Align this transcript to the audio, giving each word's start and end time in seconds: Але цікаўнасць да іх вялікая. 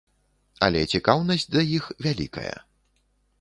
Але 0.67 0.79
цікаўнасць 0.97 1.45
да 1.57 1.61
іх 1.77 1.91
вялікая. 2.07 2.55